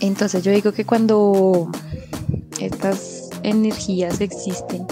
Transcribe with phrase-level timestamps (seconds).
[0.00, 1.70] Entonces yo digo que cuando
[2.60, 4.86] estas energías existen,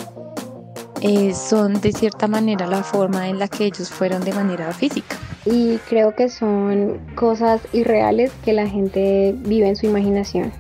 [1.00, 5.16] eh, son de cierta manera la forma en la que ellos fueron de manera física.
[5.44, 10.52] Y creo que son cosas irreales que la gente vive en su imaginación.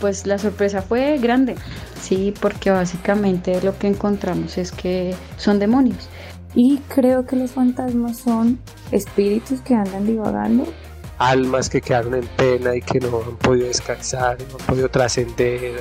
[0.00, 1.54] Pues la sorpresa fue grande,
[2.00, 6.08] sí, porque básicamente lo que encontramos es que son demonios.
[6.54, 8.58] Y creo que los fantasmas son
[8.92, 10.64] espíritus que andan divagando.
[11.24, 15.80] Almas que quedaron en pena y que no han podido descansar, no han podido trascender.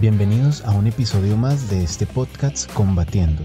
[0.00, 3.42] Bienvenidos a un episodio más de este podcast Combatiendo.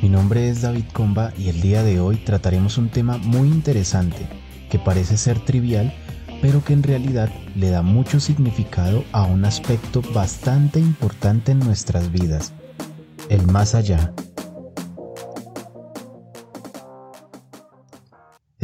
[0.00, 4.28] Mi nombre es David Comba y el día de hoy trataremos un tema muy interesante
[4.70, 5.92] que parece ser trivial,
[6.40, 12.12] pero que en realidad le da mucho significado a un aspecto bastante importante en nuestras
[12.12, 12.52] vidas,
[13.28, 14.12] el más allá.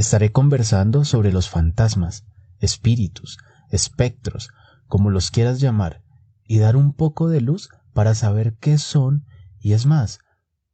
[0.01, 2.25] Estaré conversando sobre los fantasmas,
[2.59, 3.37] espíritus,
[3.69, 4.49] espectros,
[4.87, 6.03] como los quieras llamar,
[6.43, 9.27] y dar un poco de luz para saber qué son
[9.61, 10.21] y es más,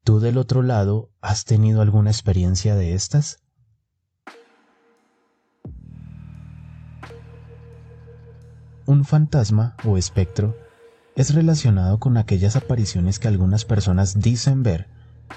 [0.04, 3.42] ¿tú del otro lado has tenido alguna experiencia de estas?
[8.86, 10.56] Un fantasma o espectro
[11.16, 14.86] es relacionado con aquellas apariciones que algunas personas dicen ver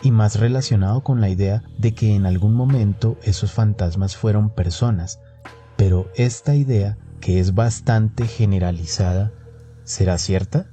[0.01, 5.19] y más relacionado con la idea de que en algún momento esos fantasmas fueron personas,
[5.75, 9.31] pero esta idea, que es bastante generalizada,
[9.89, 10.67] ¿Será cierta?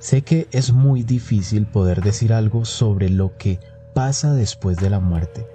[0.00, 3.60] Sé que es muy difícil poder decir algo sobre lo que
[3.94, 5.46] pasa después de la muerte,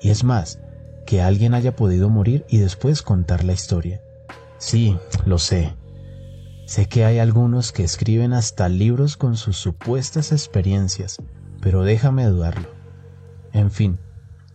[0.00, 0.58] y es más,
[1.06, 4.02] que alguien haya podido morir y después contar la historia.
[4.58, 5.76] Sí, lo sé.
[6.66, 11.18] Sé que hay algunos que escriben hasta libros con sus supuestas experiencias,
[11.60, 12.68] pero déjame dudarlo.
[13.52, 13.98] En fin,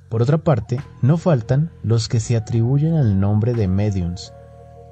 [0.10, 4.34] por otra parte, no faltan los que se atribuyen al nombre de mediums,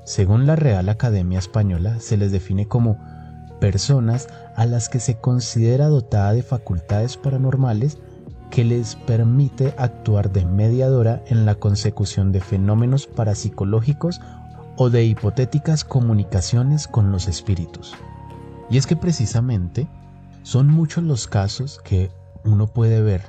[0.03, 2.97] según la Real Academia Española, se les define como
[3.59, 7.99] personas a las que se considera dotada de facultades paranormales
[8.49, 14.19] que les permite actuar de mediadora en la consecución de fenómenos parapsicológicos
[14.75, 17.93] o de hipotéticas comunicaciones con los espíritus.
[18.71, 19.87] Y es que precisamente
[20.43, 22.11] son muchos los casos que
[22.43, 23.21] uno puede ver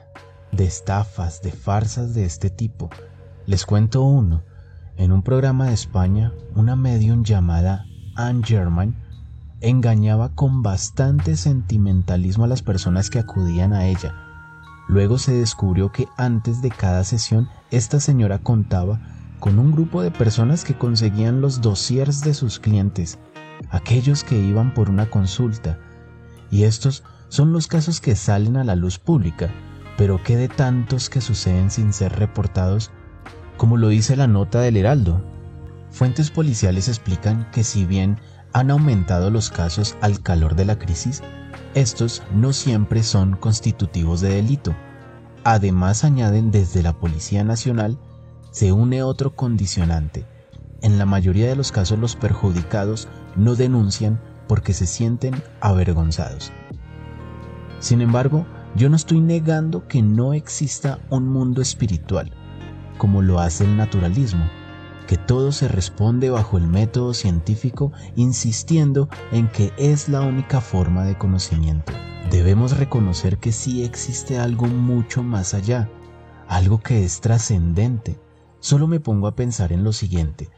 [0.53, 2.91] de estafas, de farsas de este tipo.
[3.47, 4.43] Les cuento uno
[4.97, 8.97] en un programa de España, una medium llamada Anne Germain
[9.61, 14.15] engañaba con bastante sentimentalismo a las personas que acudían a ella.
[14.89, 19.01] Luego se descubrió que antes de cada sesión esta señora contaba
[19.39, 23.19] con un grupo de personas que conseguían los dossiers de sus clientes,
[23.71, 25.79] aquellos que iban por una consulta.
[26.53, 29.51] Y estos son los casos que salen a la luz pública,
[29.97, 32.93] pero que de tantos que suceden sin ser reportados
[33.57, 35.23] como lo dice la nota del Heraldo.
[35.91, 38.19] Fuentes policiales explican que si bien
[38.53, 41.23] han aumentado los casos al calor de la crisis,
[41.75, 44.75] estos no siempre son constitutivos de delito.
[45.45, 47.99] Además añaden desde la Policía Nacional
[48.51, 50.27] se une otro condicionante.
[50.83, 56.53] En la mayoría de los casos los perjudicados no denuncian porque se sienten avergonzados.
[57.79, 62.33] Sin embargo, yo no estoy negando que no exista un mundo espiritual
[63.03, 64.49] como lo hace el naturalismo,
[65.09, 71.05] que todo se responde bajo el método científico insistiendo en que es la única forma
[71.05, 71.93] de conocimiento.
[72.31, 75.91] Debemos reconocer que sí existe algo mucho más allá,
[76.47, 78.21] algo que es trascendente.
[78.61, 80.49] Solo me pongo a pensar en lo siguiente.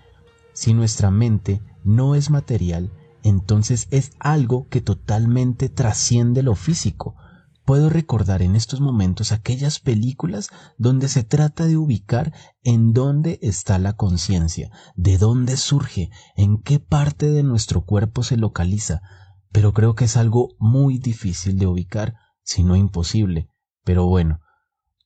[0.52, 2.92] Si nuestra mente no es material,
[3.24, 7.16] entonces es algo que totalmente trasciende lo físico,
[7.64, 13.78] Puedo recordar en estos momentos aquellas películas donde se trata de ubicar en dónde está
[13.78, 19.00] la conciencia, de dónde surge, en qué parte de nuestro cuerpo se localiza,
[19.50, 23.48] pero creo que es algo muy difícil de ubicar, si no imposible.
[23.82, 24.40] Pero bueno,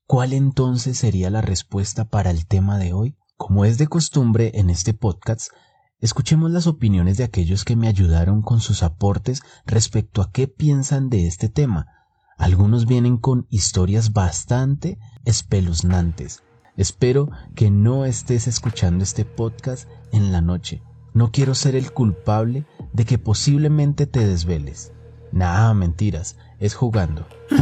[0.08, 3.16] ¿cuál entonces sería la respuesta para el tema de hoy?
[3.36, 5.52] Como es de costumbre en este podcast,
[6.00, 11.10] escuchemos las opiniones de aquellos que me ayudaron con sus aportes respecto a qué piensan
[11.10, 11.98] de este tema
[12.38, 16.44] algunos vienen con historias bastante espeluznantes.
[16.76, 20.80] Espero que no estés escuchando este podcast en la noche.
[21.14, 24.92] No quiero ser el culpable de que posiblemente te desveles.
[25.32, 27.26] Nah, mentiras, es jugando.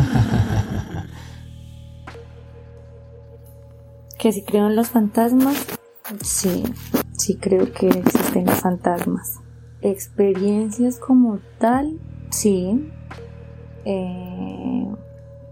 [4.18, 5.56] ¿Que si creo en los fantasmas?
[6.22, 6.64] Sí,
[7.26, 9.40] sí creo que existen fantasmas.
[9.82, 11.98] Experiencias como tal,
[12.30, 12.88] sí,
[13.84, 14.86] eh,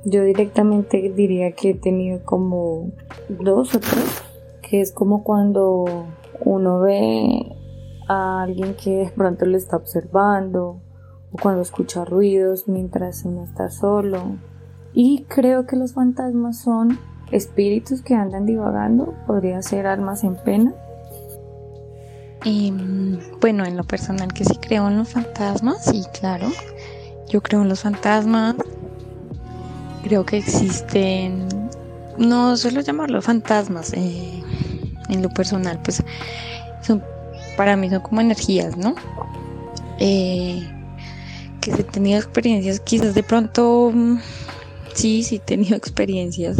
[0.04, 2.92] yo directamente diría que he tenido como
[3.28, 4.22] dos o tres
[4.62, 6.06] que es como cuando
[6.44, 7.56] uno ve
[8.08, 10.80] a alguien que de pronto le está observando
[11.32, 14.36] o cuando escucha ruidos mientras uno está solo.
[14.92, 17.00] Y creo que los fantasmas son
[17.32, 20.72] espíritus que andan divagando, podría ser almas en pena.
[22.44, 26.52] Em, bueno, en lo personal que sí creo en los fantasmas, sí, claro.
[27.28, 28.56] Yo creo en los fantasmas.
[30.02, 31.48] Creo que existen,
[32.18, 34.42] no suelo llamarlos fantasmas, eh,
[35.08, 36.02] en lo personal, pues
[36.82, 37.02] son,
[37.56, 38.94] para mí son como energías, ¿no?
[39.98, 40.62] Eh,
[41.62, 44.18] que he tenido experiencias, quizás de pronto, mm,
[44.92, 46.58] sí, sí he tenido experiencias,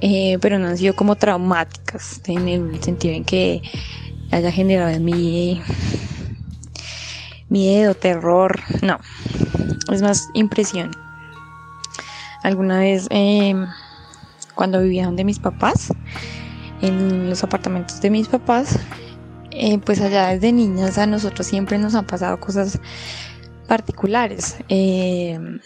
[0.00, 3.60] eh, pero no han sido como traumáticas, en el sentido en que
[4.30, 5.04] haya generado en
[7.48, 8.98] miedo, terror, no,
[9.92, 10.90] es más impresión.
[12.42, 13.66] Alguna vez, em,
[14.54, 15.92] cuando vivía donde mis papás,
[16.80, 18.78] en los apartamentos de mis papás,
[19.50, 22.80] eh, pues allá desde niñas a nosotros siempre nos han pasado cosas
[23.68, 24.56] particulares.
[24.68, 25.60] Em,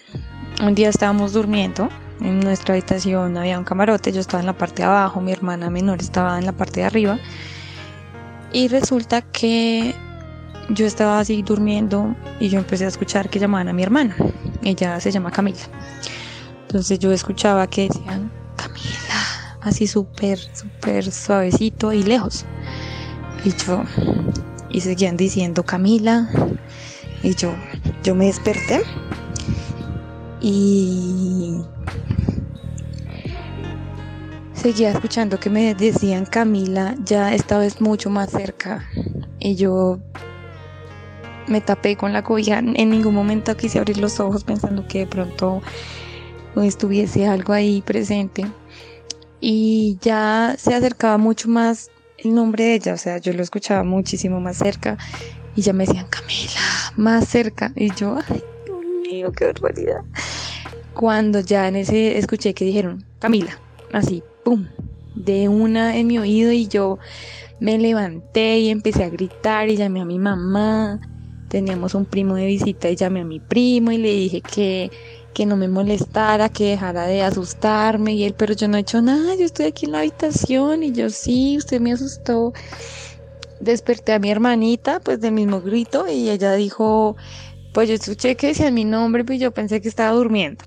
[0.63, 1.89] un día estábamos durmiendo,
[2.21, 5.71] en nuestra habitación había un camarote, yo estaba en la parte de abajo, mi hermana
[5.71, 7.19] menor estaba en la parte de arriba.
[8.55, 9.97] Y resulta que
[10.69, 14.15] yo estaba así durmiendo y yo empecé a escuchar que llamaban a mi hermana.
[14.63, 15.59] Ella se llama Camila.
[16.63, 22.45] Entonces yo escuchaba que decían Camila, así súper, súper suavecito y lejos.
[23.45, 23.83] Y yo,
[24.71, 26.31] y seguían diciendo Camila.
[27.25, 27.53] Y yo,
[28.05, 28.83] yo me desperté
[30.41, 31.61] y
[34.65, 38.89] seguía escuchando que me decían Camila, ya esta vez mucho más cerca.
[39.39, 39.99] Y yo
[41.47, 42.61] me tapé con la cobija.
[42.61, 45.61] En ningún momento quise abrir los ojos pensando que de pronto
[46.57, 48.47] estuviese algo ahí presente.
[49.39, 53.85] Y ya se acercaba mucho más el nombre de ella, o sea, yo lo escuchaba
[53.85, 54.97] muchísimo más cerca
[55.55, 57.71] y ya me decían Camila, más cerca.
[57.77, 60.01] Y yo, ay, Dios mío, qué barbaridad.
[60.95, 63.59] Cuando ya en ese escuché que dijeron Camila,
[63.93, 64.67] así, pum,
[65.15, 66.99] de una en mi oído y yo
[67.61, 71.01] me levanté y empecé a gritar y llamé a mi mamá
[71.55, 74.91] teníamos un primo de visita y llamé a mi primo y le dije que,
[75.33, 79.01] que no me molestara, que dejara de asustarme y él, pero yo no he hecho
[79.01, 82.53] nada, yo estoy aquí en la habitación y yo sí, usted me asustó.
[83.61, 87.17] Desperté a mi hermanita, pues del mismo grito y ella dijo,
[87.73, 90.65] pues yo escuché que decía mi nombre, pues yo pensé que estaba durmiendo.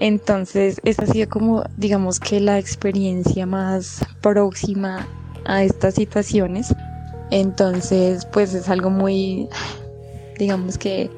[0.00, 5.06] Entonces, esa ha sido como, digamos que la experiencia más próxima
[5.44, 6.74] a estas situaciones.
[7.30, 9.48] Entonces, pues es algo muy,
[10.38, 11.10] digamos que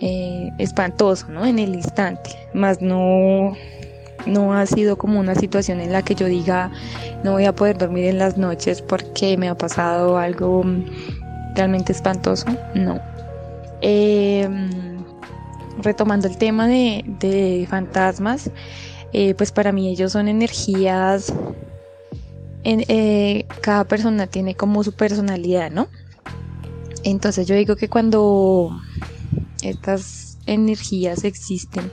[0.00, 1.46] eh, espantoso, ¿no?
[1.46, 3.56] En el instante, más no,
[4.26, 6.70] no ha sido como una situación en la que yo diga
[7.24, 10.64] no voy a poder dormir en las noches porque me ha pasado algo
[11.54, 13.00] realmente espantoso, no.
[13.80, 14.87] Em,
[15.82, 18.50] retomando el tema de, fantasmas,
[19.12, 21.32] eh, pues para mí ellos son energías,
[22.64, 25.88] en, eh, cada persona tiene como su personalidad, ¿no?
[27.04, 28.78] Entonces yo digo que cuando
[29.62, 31.90] estas energías existen,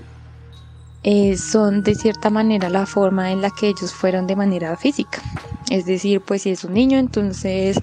[1.08, 5.22] eh, son de cierta manera la forma en la que ellos fueron de manera física.
[5.70, 7.80] Es decir, pues si es un niño, entonces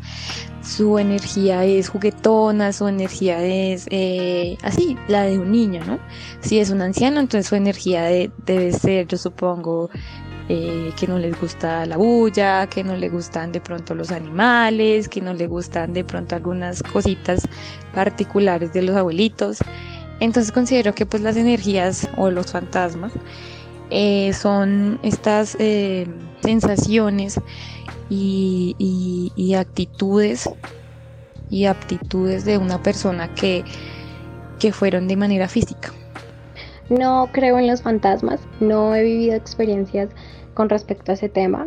[0.60, 6.00] su energía es juguetona, su energía es eh, así, la de un niño, ¿no?
[6.40, 8.06] Si es un anciano, entonces su energía
[8.44, 9.88] debe ser, yo supongo,
[10.48, 15.08] eh, que no les gusta la bulla, que no le gustan de pronto los animales,
[15.08, 17.48] que no le gustan de pronto algunas cositas
[17.94, 19.58] particulares de los abuelitos.
[20.22, 23.10] Entonces considero que pues las energías o los fantasmas
[23.90, 26.06] eh, son estas eh,
[26.44, 27.40] sensaciones
[28.08, 28.76] y,
[29.36, 30.48] y, actitudes
[31.50, 33.64] y aptitudes de una persona que,
[34.60, 35.92] que fueron de manera física.
[36.88, 40.08] No creo en los fantasmas, no he vivido experiencias
[40.54, 41.66] con respecto a ese tema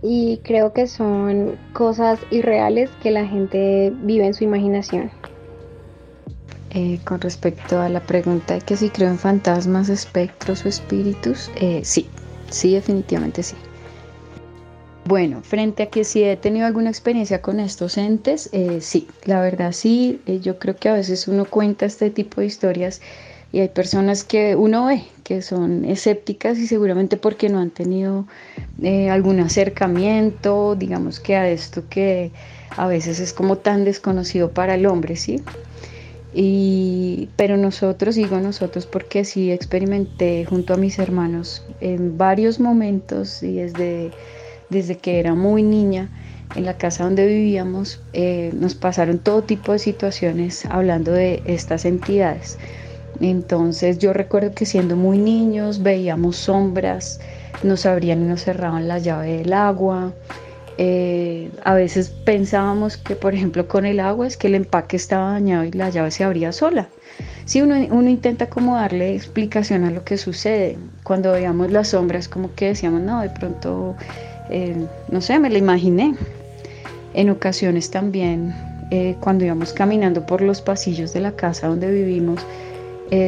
[0.00, 5.10] y creo que son cosas irreales que la gente vive en su imaginación.
[6.74, 11.50] Eh, con respecto a la pregunta de que si creo en fantasmas, espectros o espíritus,
[11.56, 12.08] eh, sí,
[12.48, 13.56] sí, definitivamente sí.
[15.04, 19.42] Bueno, frente a que si he tenido alguna experiencia con estos entes, eh, sí, la
[19.42, 23.02] verdad sí, yo creo que a veces uno cuenta este tipo de historias
[23.52, 28.24] y hay personas que uno ve que son escépticas y seguramente porque no han tenido
[29.10, 32.30] algún acercamiento, digamos que a esto que
[32.78, 35.42] a veces es como tan desconocido para el hombre, ¿sí?
[36.34, 43.42] Y, pero nosotros, digo nosotros porque sí experimenté junto a mis hermanos en varios momentos
[43.42, 44.12] y desde
[44.72, 46.08] desde que era muy niña,
[46.56, 51.84] en la casa donde vivíamos, eh, nos pasaron todo tipo de situaciones hablando de estas
[51.84, 52.58] entidades.
[53.20, 57.20] Entonces yo recuerdo que siendo muy niños veíamos sombras,
[57.62, 60.12] nos abrían y nos cerraban la llave del agua.
[60.78, 65.32] Eh, a veces pensábamos que, por ejemplo, con el agua es que el empaque estaba
[65.32, 66.88] dañado y la llave se abría sola.
[67.44, 67.76] Sí, uno,
[68.08, 70.78] intenta como darle explicación a lo que sucede.
[71.02, 73.96] Cuando veíamos las sombras, como que decíamos, no, de pronto,
[74.50, 74.76] eh,
[75.08, 76.14] no sé, me la imaginé.
[77.14, 78.54] En ocasiones también,
[78.90, 82.40] eh, cuando íbamos caminando por los pasillos de la casa donde vivimos,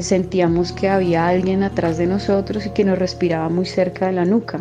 [0.00, 4.24] sentíamos que había alguien atrás de nosotros y que nos respiraba muy cerca de la
[4.24, 4.58] nuca.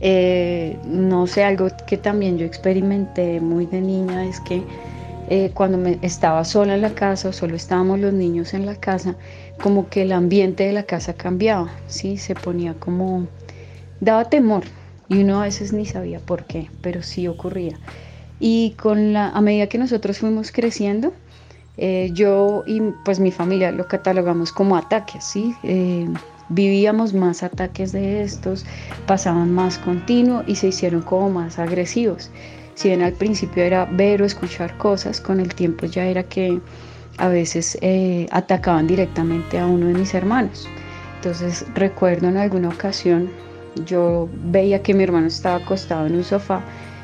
[0.00, 4.62] Eh, no sé, algo que también yo experimenté muy de niña es que
[5.28, 8.76] eh, cuando me estaba sola en la casa o solo estábamos los niños en la
[8.76, 9.16] casa,
[9.60, 12.16] como que el ambiente de la casa cambiaba, ¿sí?
[12.16, 13.28] Se ponía como,
[14.00, 14.64] daba temor
[15.08, 17.78] y uno a veces ni sabía por qué, pero sí ocurría.
[18.40, 21.12] Y con la, a medida que nosotros fuimos creciendo,
[21.76, 25.54] eh, yo y pues mi familia lo catalogamos como ataques, ¿sí?
[26.50, 28.66] Vivíamos más ataques de estos,
[29.06, 32.30] pasaban más continuo y se hicieron como más agresivos.
[32.74, 36.60] Si bien al principio era ver o escuchar cosas, con el tiempo ya era que
[37.18, 40.68] a veces eh, atacaban directamente a uno de mis hermanos.
[41.16, 43.30] Entonces recuerdo en alguna ocasión
[43.86, 46.62] yo veía que mi hermano estaba acostado en un sofá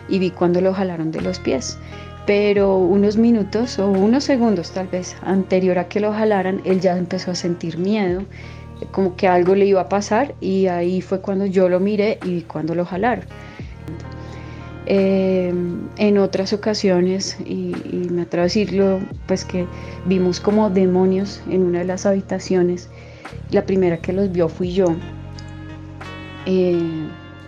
[0.09, 1.79] y vi cuando lo jalaron de los pies
[2.27, 6.99] pero unos minutos o unos segundos tal vez anterior a que lo jalaran, él ya
[6.99, 8.23] empezó a sentir miedo,
[8.91, 12.43] como que algo le iba a pasar y ahí fue cuando yo lo miré y
[12.43, 13.25] cuando lo jalaron.
[14.89, 15.53] Eh,
[15.97, 17.75] en otras ocasiones, y,
[18.11, 19.67] me atrevo a decirlo, pues que
[20.05, 22.89] vimos como demonios en una de las habitaciones.
[23.51, 24.95] La primera que los vio fui yo,
[26.47, 26.79] eh,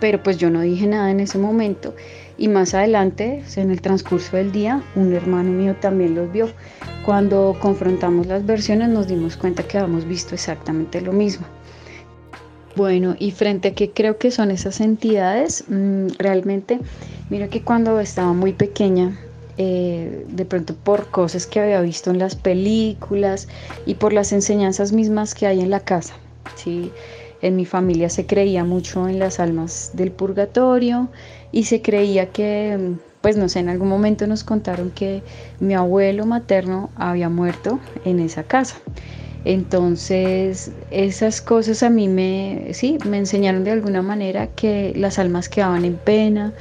[0.01, 1.93] pero pues yo no dije nada en ese momento
[2.39, 6.49] y más adelante, en el transcurso del día, un hermano mío también los vio.
[7.05, 11.45] Cuando confrontamos las versiones nos dimos cuenta que habíamos visto exactamente lo mismo.
[12.75, 16.79] Bueno, y frente a qué creo que son esas entidades, mm, realmente,
[17.29, 19.19] mira que cuando estaba muy pequeña,
[19.57, 23.49] eh, de pronto por cosas que había visto en las películas
[23.85, 26.13] y por las enseñanzas mismas que hay en la casa,
[26.55, 26.91] ¿sí?
[27.41, 31.09] En mi familia se creía mucho en las almas del purgatorio
[31.51, 35.23] y se creía que, pues no sé, en algún momento nos contaron que
[35.59, 38.77] mi abuelo materno había muerto en esa casa.
[39.45, 45.47] Entonces, esas cosas a mí me, sí, me enseñaron de alguna manera que las almas
[45.47, 46.53] quedaban en pena,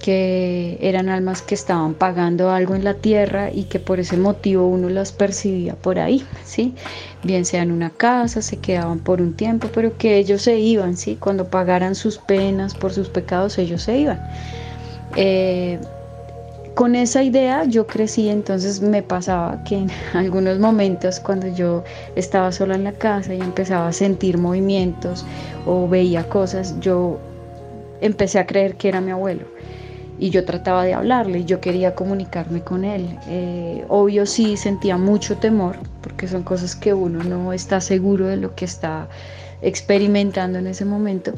[0.00, 4.66] que eran almas que estaban pagando algo en la tierra y que por ese motivo
[4.66, 6.74] uno las percibía por ahí, ¿sí?
[7.22, 10.96] Bien sea en una casa, se quedaban por un tiempo, pero que ellos se iban,
[10.96, 11.16] ¿sí?
[11.20, 14.20] Cuando pagaran sus penas por sus pecados, ellos se iban.
[15.16, 15.78] Eh,
[16.74, 21.84] con esa idea yo crecí, entonces me pasaba que en algunos momentos cuando yo
[22.16, 25.26] estaba sola en la casa y empezaba a sentir movimientos
[25.66, 27.18] o veía cosas, yo
[28.00, 29.59] empecé a creer que era mi abuelo
[30.20, 33.18] y yo trataba de hablarle, yo quería comunicarme con él.
[33.26, 38.36] Eh, obvio sí sentía mucho temor, porque son cosas que uno no está seguro de
[38.36, 39.08] lo que está
[39.62, 41.32] experimentando en ese momento.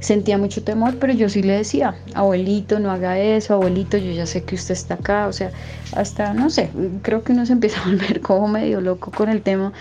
[0.00, 4.26] Sentía mucho temor, pero yo sí le decía, abuelito, no haga eso, abuelito, yo ya
[4.26, 5.52] sé que usted está acá, o sea,
[5.92, 6.70] hasta, no sé,
[7.02, 9.72] creo que uno se empieza a volver como medio loco con el tema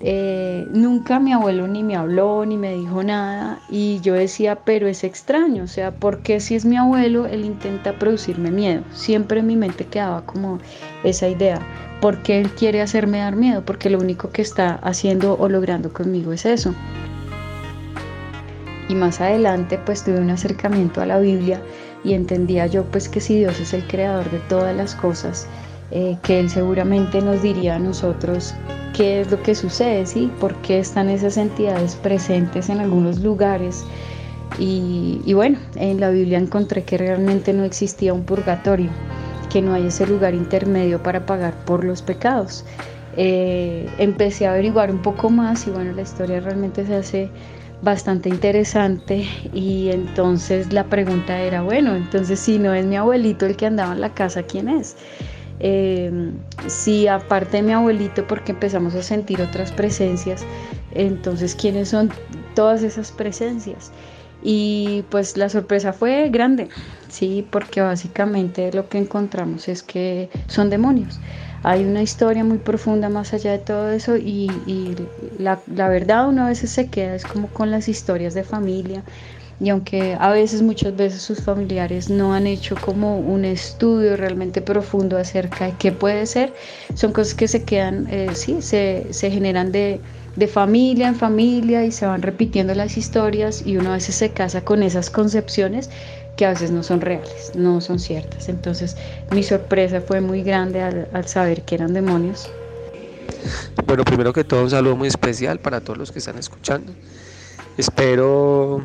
[0.00, 4.88] eh, nunca mi abuelo ni me habló ni me dijo nada y yo decía, pero
[4.88, 8.82] es extraño, o sea, porque si es mi abuelo, él intenta producirme miedo?
[8.92, 10.58] Siempre en mi mente quedaba como
[11.02, 11.60] esa idea,
[12.02, 13.64] porque él quiere hacerme dar miedo?
[13.64, 16.74] Porque lo único que está haciendo o logrando conmigo es eso.
[18.88, 21.62] Y más adelante pues tuve un acercamiento a la Biblia
[22.04, 25.48] y entendía yo pues que si Dios es el creador de todas las cosas,
[25.90, 28.54] eh, que Él seguramente nos diría a nosotros
[28.96, 30.32] qué es lo que sucede, ¿sí?
[30.40, 33.84] ¿Por qué están esas entidades presentes en algunos lugares?
[34.58, 38.88] Y, bueno, en la Biblia encontré que realmente no existía un purgatorio,
[39.52, 42.64] que no hay ese lugar intermedio para pagar por los pecados.
[43.18, 47.30] Eh, empecé a averiguar un poco más y bueno, la historia realmente se hace
[47.82, 53.56] bastante interesante y entonces la pregunta era, bueno, entonces si no es mi abuelito el
[53.56, 54.96] que andaba en la casa, ¿quién es?
[55.60, 56.32] Eh,
[56.66, 60.44] si aparte de mi abuelito, porque empezamos a sentir otras presencias,
[60.92, 62.10] entonces, ¿quiénes son
[62.54, 63.90] todas esas presencias?
[64.42, 66.68] Y pues la sorpresa fue grande,
[67.08, 71.20] sí, porque básicamente lo que encontramos es que son demonios.
[71.62, 74.94] Hay una historia muy profunda más allá de todo eso y,
[75.38, 79.02] la, la verdad uno a veces se queda es como con las historias de familia
[79.58, 84.60] y aunque a veces, muchas veces sus familiares no han hecho como un estudio realmente
[84.62, 86.54] profundo acerca de qué puede ser,
[86.94, 90.00] son cosas que se quedan, eh, sí, se, se generan de,
[90.36, 94.32] de familia en familia y se van repitiendo las historias y uno a veces se
[94.32, 95.90] casa con esas concepciones
[96.36, 98.48] que a veces no son reales, no son ciertas.
[98.50, 98.96] Entonces
[99.30, 102.52] mi sorpresa fue muy grande al, al saber que eran demonios.
[103.86, 106.94] Bueno, primero que todo un saludo muy especial para todos los que están escuchando.
[107.76, 108.82] Espero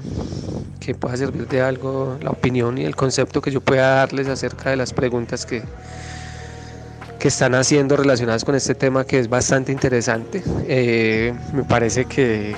[0.81, 4.71] que pueda servir de algo la opinión y el concepto que yo pueda darles acerca
[4.71, 5.63] de las preguntas que,
[7.19, 10.43] que están haciendo relacionadas con este tema que es bastante interesante.
[10.67, 12.55] Eh, me parece que,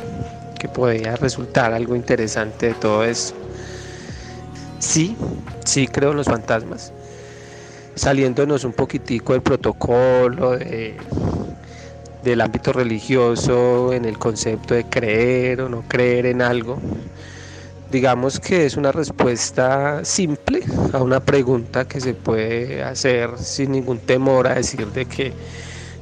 [0.58, 3.38] que podría resultar algo interesante de todo esto.
[4.80, 5.16] Sí,
[5.66, 6.92] sí creo en los fantasmas.
[7.96, 10.98] Saliéndonos un poquitico del protocolo, de,
[12.24, 16.80] del ámbito religioso en el concepto de creer o no creer en algo.
[17.92, 20.62] Digamos que es una respuesta simple
[20.94, 25.34] a una pregunta que se puede hacer sin ningún temor a decir de que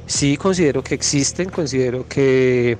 [0.06, 2.78] sí considero que existen, considero que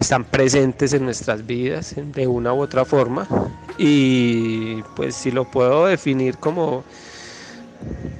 [0.00, 3.26] están presentes en nuestras vidas de una u otra forma
[3.78, 6.84] y pues si lo puedo definir como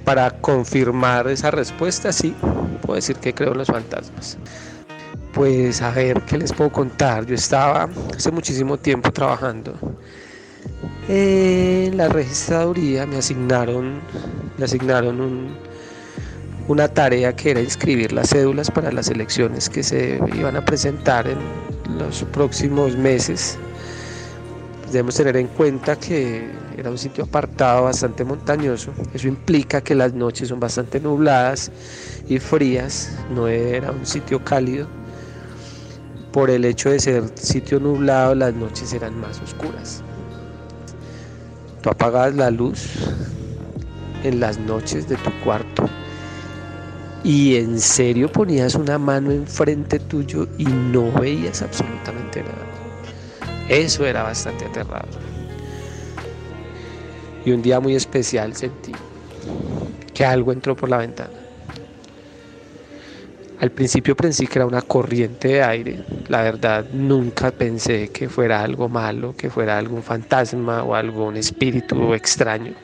[0.06, 2.34] para confirmar esa respuesta, sí,
[2.80, 4.38] puedo decir que creo en los fantasmas.
[5.34, 7.26] Pues a ver, ¿qué les puedo contar?
[7.26, 9.74] Yo estaba hace muchísimo tiempo trabajando
[11.08, 14.00] en la registraduría, me asignaron,
[14.58, 15.56] me asignaron
[16.68, 21.26] una tarea que era inscribir las cédulas para las elecciones que se iban a presentar
[21.28, 21.38] en
[21.98, 23.58] los próximos meses
[24.96, 28.92] debemos tener en cuenta que era un sitio apartado, bastante montañoso.
[29.12, 31.70] Eso implica que las noches son bastante nubladas
[32.26, 34.88] y frías, no era un sitio cálido.
[36.32, 40.02] Por el hecho de ser sitio nublado, las noches eran más oscuras.
[41.82, 42.94] Tú apagabas la luz
[44.24, 45.84] en las noches de tu cuarto
[47.22, 52.75] y en serio ponías una mano enfrente tuyo y no veías absolutamente nada.
[53.68, 55.08] Eso era bastante aterrador.
[57.44, 58.92] Y un día muy especial sentí
[60.14, 61.46] que algo entró por la ventana.
[63.58, 66.04] Al principio pensé que era una corriente de aire.
[66.28, 72.14] La verdad, nunca pensé que fuera algo malo, que fuera algún fantasma o algún espíritu
[72.14, 72.74] extraño.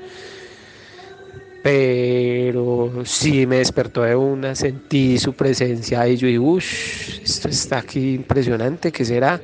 [1.62, 7.78] Pero sí me despertó de una, sentí su presencia y yo dije, uff, esto está
[7.78, 9.40] aquí impresionante, ¿qué será?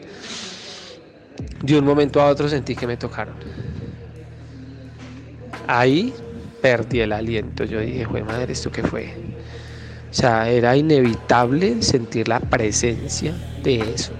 [1.62, 3.36] De un momento a otro sentí que me tocaron.
[5.66, 6.14] Ahí
[6.60, 7.64] perdí el aliento.
[7.64, 9.14] Yo dije, fue madre, ¿esto qué fue?
[10.10, 14.18] O sea, era inevitable sentir la presencia de eso.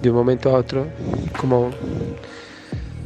[0.00, 0.94] De un momento a otro,
[1.36, 1.78] como,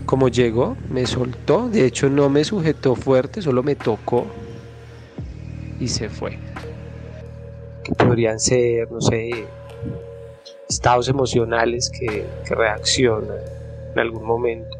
[0.05, 1.69] como llegó, me soltó.
[1.71, 4.37] De hecho, no me sujetó fuerte, solo me tocó
[5.79, 6.38] y se fue.
[7.83, 9.55] Que podrían ser, no sé,
[10.70, 13.38] estados emocionales que, reaccionan
[13.92, 14.76] en algún momento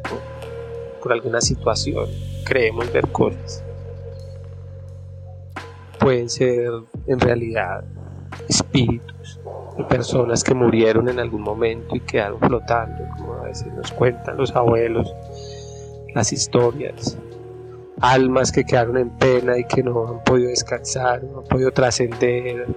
[1.01, 2.07] por, alguna situación,
[2.45, 3.63] creemos ver cosas.
[5.99, 6.71] Pueden ser
[7.07, 7.83] en realidad
[8.47, 9.39] espíritus
[9.77, 14.37] de personas que murieron en algún momento y quedaron flotando, como a veces nos cuentan
[14.37, 15.13] los abuelos,
[16.13, 17.17] las historias,
[17.99, 22.67] almas que quedaron en pena y que no han podido descansar, no han podido trascender,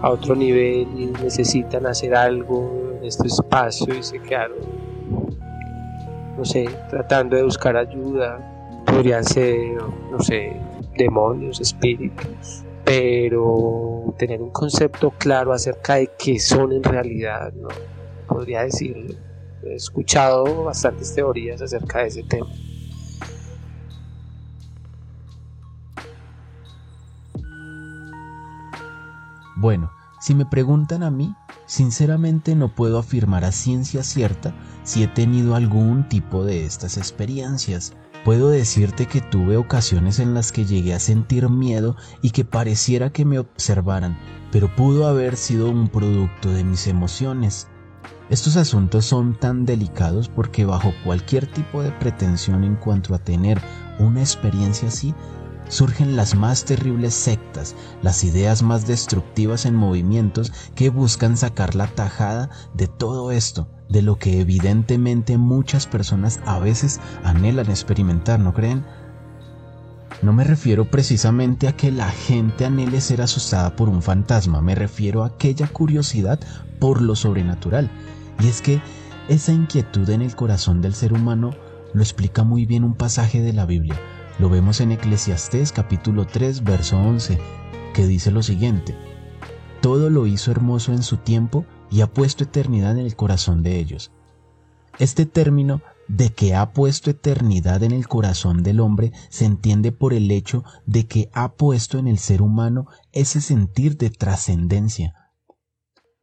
[0.00, 4.58] a otro nivel y necesitan hacer algo en este espacio y se quedaron,
[6.36, 8.38] no sé, tratando de buscar ayuda.
[8.86, 9.74] Podrían ser,
[10.10, 10.56] no sé,
[10.96, 17.68] demonios, espíritus, pero tener un concepto claro acerca de qué son en realidad, no
[18.26, 19.14] podría decirlo.
[19.62, 22.48] He escuchado bastantes teorías acerca de ese tema.
[29.60, 29.90] Bueno,
[30.20, 31.34] si me preguntan a mí,
[31.66, 37.92] sinceramente no puedo afirmar a ciencia cierta si he tenido algún tipo de estas experiencias.
[38.24, 43.10] Puedo decirte que tuve ocasiones en las que llegué a sentir miedo y que pareciera
[43.10, 44.16] que me observaran,
[44.52, 47.66] pero pudo haber sido un producto de mis emociones.
[48.30, 53.60] Estos asuntos son tan delicados porque bajo cualquier tipo de pretensión en cuanto a tener
[53.98, 55.16] una experiencia así,
[55.68, 61.86] surgen las más terribles sectas, las ideas más destructivas en movimientos que buscan sacar la
[61.86, 68.54] tajada de todo esto, de lo que evidentemente muchas personas a veces anhelan experimentar, ¿no
[68.54, 68.84] creen?
[70.22, 74.74] No me refiero precisamente a que la gente anhele ser asustada por un fantasma, me
[74.74, 76.40] refiero a aquella curiosidad
[76.80, 77.90] por lo sobrenatural.
[78.40, 78.80] Y es que
[79.28, 81.50] esa inquietud en el corazón del ser humano
[81.92, 83.96] lo explica muy bien un pasaje de la Biblia.
[84.38, 87.40] Lo vemos en Eclesiastés capítulo 3, verso 11,
[87.92, 88.94] que dice lo siguiente.
[89.82, 93.80] Todo lo hizo hermoso en su tiempo y ha puesto eternidad en el corazón de
[93.80, 94.12] ellos.
[95.00, 100.14] Este término de que ha puesto eternidad en el corazón del hombre se entiende por
[100.14, 105.14] el hecho de que ha puesto en el ser humano ese sentir de trascendencia.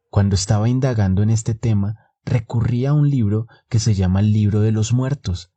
[0.08, 4.62] Cuando estaba indagando en este tema, recurrí a un libro que se llama el libro
[4.62, 5.52] de los muertos.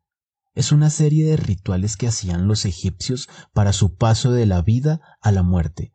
[0.60, 5.00] Es una serie de rituales que hacían los egipcios para su paso de la vida
[5.22, 5.94] a la muerte.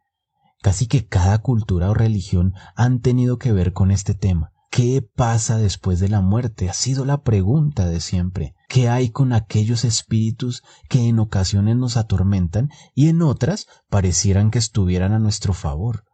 [0.63, 4.53] Casi que cada cultura o religión han tenido que ver con este tema.
[4.71, 6.71] ¿Qué pasa después de la muerte?
[6.71, 8.55] Ha sido la pregunta de siempre.
[8.71, 14.61] ¿Qué hay con aquellos espíritus que en ocasiones nos atormentan y en otras parecieran que
[14.61, 16.05] estuvieran a nuestro favor?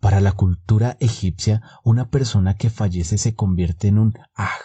[0.00, 4.60] Para la cultura egipcia, una persona que fallece se convierte en un aj,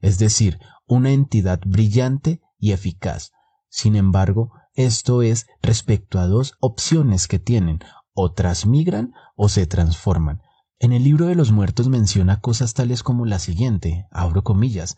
[0.00, 3.32] es decir, una entidad brillante y eficaz.
[3.68, 7.80] Sin embargo, esto es respecto a dos opciones que tienen,
[8.14, 10.40] o transmigran o se transforman.
[10.78, 14.96] En el libro de los muertos menciona cosas tales como la siguiente, abro comillas.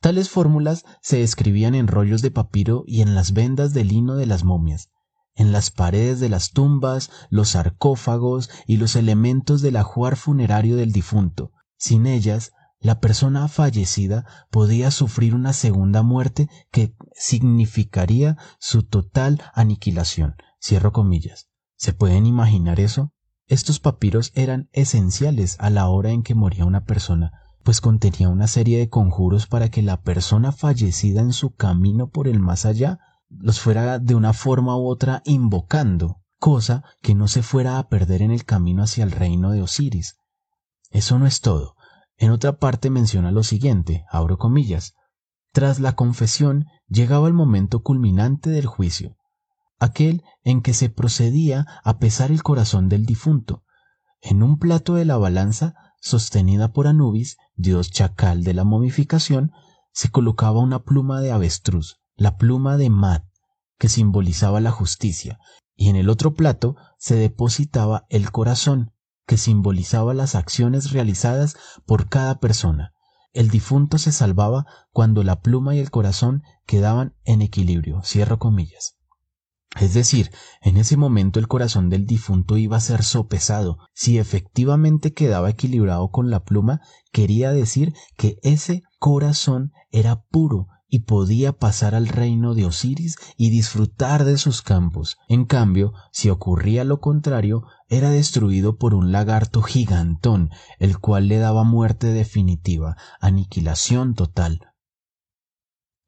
[0.00, 4.26] Tales fórmulas se escribían en rollos de papiro y en las vendas de lino de
[4.26, 4.90] las momias,
[5.34, 10.92] en las paredes de las tumbas, los sarcófagos y los elementos del ajuar funerario del
[10.92, 11.52] difunto.
[11.78, 20.36] Sin ellas, la persona fallecida podía sufrir una segunda muerte que significaría su total aniquilación.
[20.60, 21.48] Cierro comillas.
[21.76, 23.12] ¿Se pueden imaginar eso?
[23.46, 28.48] Estos papiros eran esenciales a la hora en que moría una persona, pues contenía una
[28.48, 32.98] serie de conjuros para que la persona fallecida en su camino por el más allá
[33.28, 38.22] los fuera de una forma u otra invocando, cosa que no se fuera a perder
[38.22, 40.18] en el camino hacia el reino de Osiris.
[40.90, 41.75] Eso no es todo.
[42.16, 44.94] En otra parte menciona lo siguiente, abro comillas,
[45.52, 49.16] tras la confesión llegaba el momento culminante del juicio,
[49.78, 53.64] aquel en que se procedía a pesar el corazón del difunto.
[54.20, 59.52] En un plato de la balanza, sostenida por Anubis, dios chacal de la momificación,
[59.92, 63.24] se colocaba una pluma de avestruz, la pluma de Mat,
[63.78, 65.38] que simbolizaba la justicia,
[65.74, 68.92] y en el otro plato se depositaba el corazón,
[69.26, 72.92] que simbolizaba las acciones realizadas por cada persona.
[73.32, 78.02] El difunto se salvaba cuando la pluma y el corazón quedaban en equilibrio.
[78.02, 78.96] Cierro comillas.
[79.78, 80.30] Es decir,
[80.62, 83.78] en ese momento el corazón del difunto iba a ser sopesado.
[83.92, 86.80] Si efectivamente quedaba equilibrado con la pluma,
[87.12, 93.50] quería decir que ese corazón era puro y podía pasar al reino de Osiris y
[93.50, 95.18] disfrutar de sus campos.
[95.28, 101.38] En cambio, si ocurría lo contrario, era destruido por un lagarto gigantón, el cual le
[101.38, 104.72] daba muerte definitiva, aniquilación total.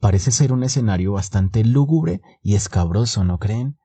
[0.01, 3.79] Parece ser un escenario bastante lúgubre y escabroso, ¿no creen?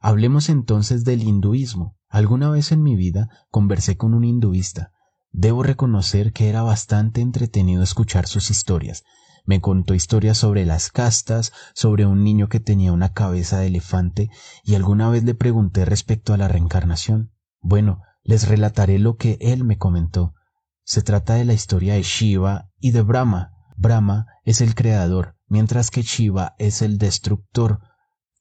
[0.00, 1.96] Hablemos entonces del hinduismo.
[2.08, 4.92] Alguna vez en mi vida conversé con un hinduista.
[5.30, 9.02] Debo reconocer que era bastante entretenido escuchar sus historias.
[9.44, 14.30] Me contó historias sobre las castas, sobre un niño que tenía una cabeza de elefante,
[14.62, 17.32] y alguna vez le pregunté respecto a la reencarnación.
[17.60, 20.34] Bueno, les relataré lo que él me comentó.
[20.82, 23.52] Se trata de la historia de Shiva y de Brahma.
[23.76, 27.80] Brahma es el creador, mientras que Shiva es el destructor.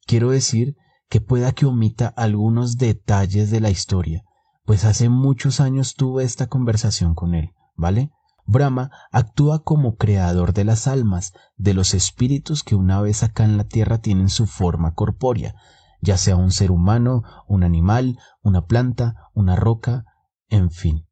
[0.05, 0.75] Quiero decir
[1.09, 4.23] que pueda que omita algunos detalles de la historia,
[4.65, 8.11] pues hace muchos años tuve esta conversación con él, ¿vale?
[8.45, 13.57] Brahma actúa como creador de las almas, de los espíritus que una vez acá en
[13.57, 15.55] la tierra tienen su forma corpórea,
[16.01, 20.05] ya sea un ser humano, un animal, una planta, una roca,
[20.49, 21.07] en fin.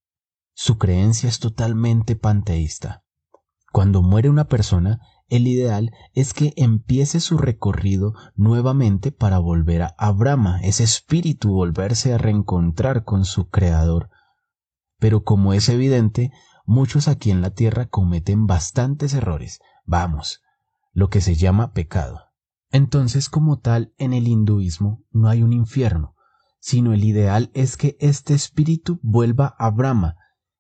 [0.54, 3.04] Su creencia es totalmente panteísta.
[3.72, 10.12] Cuando muere una persona, el ideal es que empiece su recorrido nuevamente para volver a
[10.12, 14.10] Brahma, ese espíritu volverse a reencontrar con su creador.
[15.00, 16.34] Pero como es evidente,
[16.72, 20.42] muchos aquí en la tierra cometen bastantes errores, vamos,
[20.94, 22.32] lo que se llama pecado.
[22.72, 26.16] Entonces, como tal, en el hinduismo no hay un infierno,
[26.60, 30.16] sino el ideal es que este espíritu vuelva a Brahma,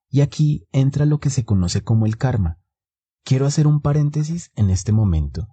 [0.09, 2.59] y aquí entra lo que se conoce como el karma,
[3.23, 5.47] Quiero hacer un paréntesis en este momento.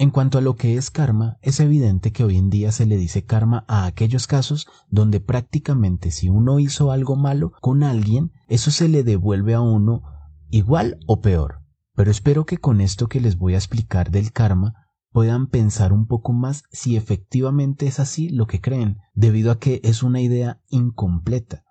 [0.00, 2.96] En cuanto a lo que es karma, es evidente que hoy en día se le
[2.96, 8.70] dice karma a aquellos casos donde prácticamente si uno hizo algo malo con alguien, eso
[8.70, 10.02] se le devuelve a uno
[10.50, 11.62] igual o peor.
[11.96, 16.06] Pero espero que con esto que les voy a explicar del karma puedan pensar un
[16.06, 20.60] poco más si efectivamente es así lo que creen, debido a que es una idea
[20.68, 21.64] incompleta.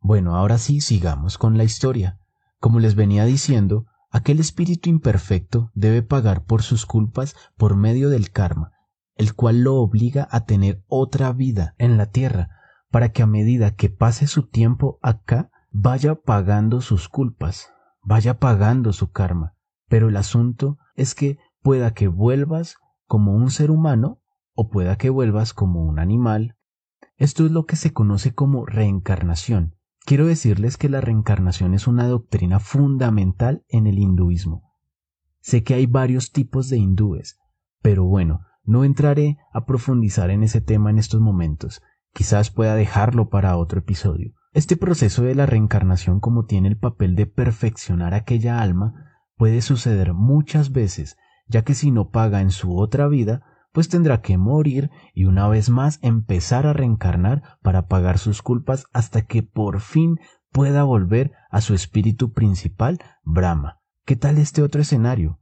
[0.00, 2.18] Bueno, ahora sí sigamos con la historia.
[2.58, 8.30] Como les venía diciendo, aquel espíritu imperfecto debe pagar por sus culpas por medio del
[8.30, 8.72] karma,
[9.16, 12.50] el cual lo obliga a tener otra vida en la tierra,
[12.90, 18.92] para que a medida que pase su tiempo acá, vaya pagando sus culpas, vaya pagando
[18.92, 19.54] su karma.
[19.88, 24.20] Pero el asunto es que pueda que vuelvas como un ser humano
[24.54, 26.56] o pueda que vuelvas como un animal.
[27.16, 29.77] Esto es lo que se conoce como reencarnación.
[30.08, 34.72] Quiero decirles que la reencarnación es una doctrina fundamental en el hinduismo.
[35.40, 37.38] Sé que hay varios tipos de hindúes,
[37.82, 41.82] pero bueno, no entraré a profundizar en ese tema en estos momentos.
[42.14, 44.32] Quizás pueda dejarlo para otro episodio.
[44.54, 48.94] Este proceso de la reencarnación, como tiene el papel de perfeccionar aquella alma,
[49.36, 51.18] puede suceder muchas veces,
[51.48, 55.48] ya que si no paga en su otra vida, pues tendrá que morir y una
[55.48, 60.18] vez más empezar a reencarnar para pagar sus culpas hasta que por fin
[60.50, 63.80] pueda volver a su espíritu principal, Brahma.
[64.04, 65.40] ¿Qué tal este otro escenario?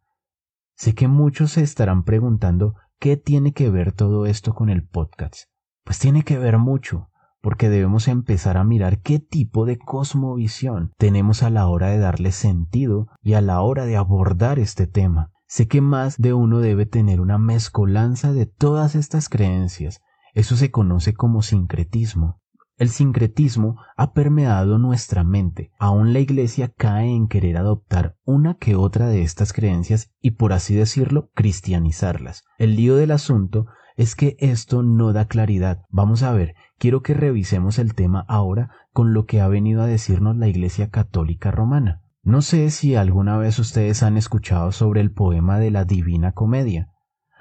[0.74, 5.44] Sé que muchos se estarán preguntando qué tiene que ver todo esto con el podcast.
[5.84, 7.08] Pues tiene que ver mucho,
[7.40, 12.32] porque debemos empezar a mirar qué tipo de cosmovisión tenemos a la hora de darle
[12.32, 15.30] sentido y a la hora de abordar este tema.
[15.46, 20.02] Sé que más de uno debe tener una mezcolanza de todas estas creencias.
[20.34, 22.40] Eso se conoce como sincretismo.
[22.78, 25.70] El sincretismo ha permeado nuestra mente.
[25.78, 30.52] Aún la Iglesia cae en querer adoptar una que otra de estas creencias y, por
[30.52, 32.44] así decirlo, cristianizarlas.
[32.58, 35.84] El lío del asunto es que esto no da claridad.
[35.88, 39.86] Vamos a ver, quiero que revisemos el tema ahora con lo que ha venido a
[39.86, 42.02] decirnos la Iglesia Católica Romana.
[42.26, 46.90] No sé si alguna vez ustedes han escuchado sobre el poema de la Divina Comedia.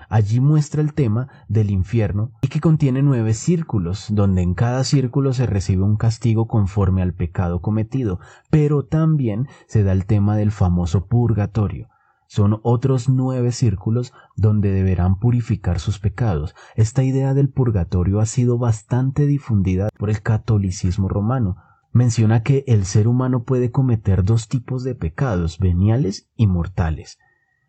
[0.09, 5.33] Allí muestra el tema del infierno y que contiene nueve círculos, donde en cada círculo
[5.33, 8.19] se recibe un castigo conforme al pecado cometido,
[8.51, 11.87] pero también se da el tema del famoso purgatorio,
[12.27, 16.53] son otros nueve círculos donde deberán purificar sus pecados.
[16.75, 21.57] Esta idea del purgatorio ha sido bastante difundida por el catolicismo romano.
[21.95, 27.19] Menciona que el ser humano puede cometer dos tipos de pecados, veniales y mortales.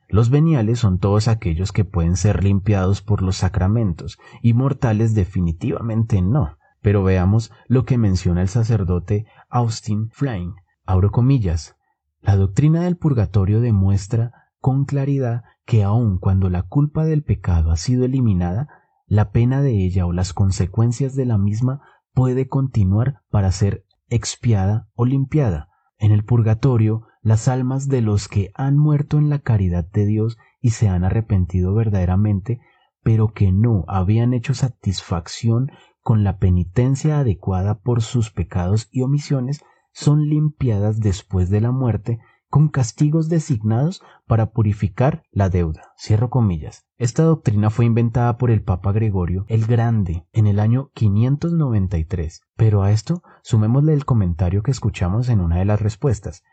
[0.08, 6.22] Los veniales son todos aquellos que pueden ser limpiados por los sacramentos, y mortales definitivamente
[6.22, 6.58] no.
[6.82, 10.56] Pero veamos lo que menciona el sacerdote Austin Flynn.
[10.84, 11.76] Abro comillas.
[12.20, 17.76] La doctrina del purgatorio demuestra con claridad que aun cuando la culpa del pecado ha
[17.76, 18.66] sido eliminada,
[19.06, 21.80] la pena de ella o las consecuencias de la misma
[22.12, 25.68] puede continuar para ser expiada o limpiada.
[25.98, 30.38] En el purgatorio, las almas de los que han muerto en la caridad de Dios
[30.60, 32.60] y se han arrepentido verdaderamente,
[33.02, 35.70] pero que no habían hecho satisfacción
[36.02, 42.20] con la penitencia adecuada por sus pecados y omisiones, son limpiadas después de la muerte
[42.56, 45.92] con castigos designados para purificar la deuda.
[45.98, 46.86] Cierro comillas.
[46.96, 52.82] Esta doctrina fue inventada por el Papa Gregorio el Grande en el año 593, pero
[52.82, 56.44] a esto sumémosle el comentario que escuchamos en una de las respuestas,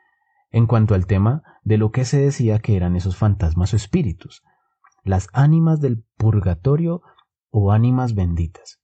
[0.51, 4.43] en cuanto al tema de lo que se decía que eran esos fantasmas o espíritus,
[5.05, 7.01] las ánimas del purgatorio
[7.49, 8.81] o ánimas benditas.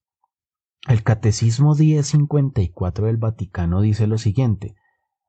[0.88, 4.78] El Catecismo 1054 del Vaticano dice lo siguiente,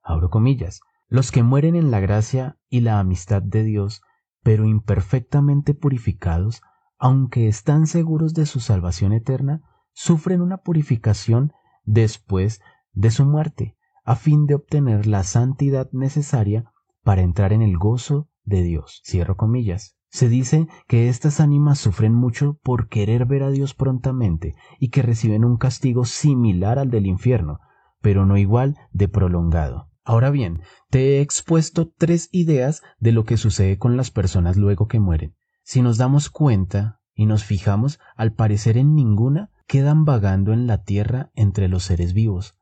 [0.04, 4.00] abro comillas, los que mueren en la gracia y la amistad de Dios,
[4.42, 6.62] pero imperfectamente purificados,
[6.98, 9.60] aunque están seguros de su salvación eterna,
[9.92, 11.52] sufren una purificación
[11.84, 12.60] después
[12.92, 16.70] de su muerte, a fin de obtener la santidad necesaria
[17.02, 19.02] para entrar en el gozo de Dios.
[19.04, 19.96] Cierro comillas.
[20.10, 25.02] Se dice que estas ánimas sufren mucho por querer ver a Dios prontamente y que
[25.02, 27.58] reciben un castigo similar al del infierno,
[28.00, 29.89] pero no igual de prolongado.
[30.10, 34.88] Ahora bien, te he expuesto tres ideas de lo que sucede con las personas luego
[34.88, 35.36] que mueren.
[35.62, 40.82] Si nos damos cuenta y nos fijamos, al parecer en ninguna quedan vagando en la
[40.82, 42.56] tierra entre los seres vivos.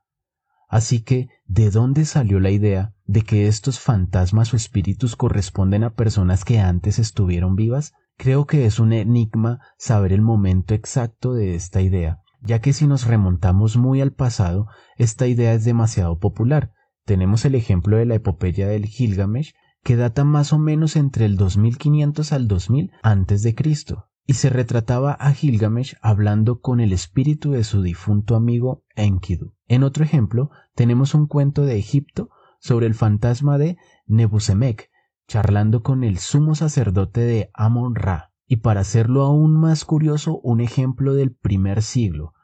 [0.68, 5.94] Así que, ¿de dónde salió la idea de que estos fantasmas o espíritus corresponden a
[5.94, 7.94] personas que antes estuvieron vivas?
[8.18, 12.87] Creo que es un enigma saber el momento exacto de esta idea, ya que si
[12.87, 14.66] nos remontamos muy al pasado,
[14.98, 16.74] esta idea es demasiado popular,
[17.09, 21.38] tenemos el ejemplo de la epopeya del Gilgamesh, que data más o menos entre el
[21.38, 27.53] 2500 al 2000 antes de Cristo, y se retrataba a Gilgamesh hablando con el espíritu
[27.53, 29.55] de su difunto amigo Enkidu.
[29.68, 32.29] En otro ejemplo, tenemos un cuento de Egipto
[32.61, 34.90] sobre el fantasma de Nebusemec,
[35.27, 41.14] charlando con el sumo sacerdote de Amon-Ra, y para hacerlo aún más curioso, un ejemplo
[41.14, 42.35] del primer siglo.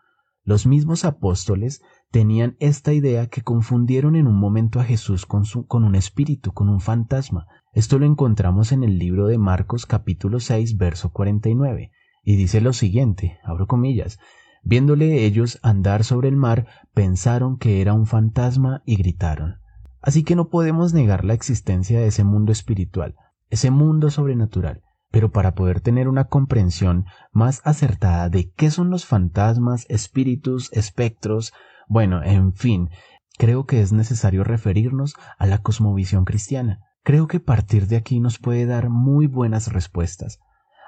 [0.43, 1.83] Los mismos apóstoles
[2.15, 6.69] tenían esta idea que confundieron en un momento a Jesús con, con un espíritu, con
[6.69, 7.49] un fantasma.
[7.73, 11.91] Esto lo encontramos en el libro de Marcos capítulo 6 verso 49
[12.23, 14.21] y dice lo siguiente, abro comillas,
[14.63, 19.57] viéndole ellos andar sobre el mar, pensaron que era un fantasma y gritaron.
[20.01, 23.17] Así que no podemos negar la existencia de ese mundo espiritual,
[23.51, 29.05] ese mundo sobrenatural, pero para poder tener una comprensión más acertada de qué son los
[29.05, 31.53] fantasmas, espíritus, espectros,
[31.89, 32.91] bueno, en fin,
[33.39, 36.81] creo que es necesario referirnos a la cosmovisión cristiana.
[37.03, 40.39] Creo que partir de aquí nos puede dar muy buenas respuestas,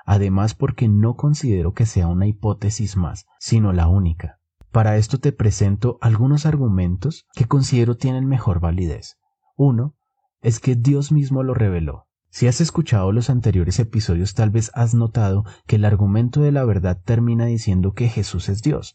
[0.07, 4.39] además porque no considero que sea una hipótesis más, sino la única.
[4.73, 9.19] Para esto te presento algunos argumentos que considero tienen mejor validez.
[9.57, 9.95] Uno,
[10.43, 12.07] es que Dios mismo lo reveló.
[12.31, 16.65] Si has escuchado los anteriores episodios tal vez has notado que el argumento de la
[16.65, 18.95] verdad termina diciendo que Jesús es Dios.